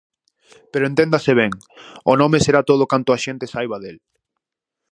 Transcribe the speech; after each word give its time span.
Pero 0.71 0.87
enténdase 0.91 1.31
ben: 1.41 1.51
o 2.11 2.13
nome 2.21 2.37
será 2.45 2.61
todo 2.69 2.89
canto 2.93 3.09
a 3.11 3.21
xente 3.25 3.45
saiba 3.53 3.77
del. 3.83 3.97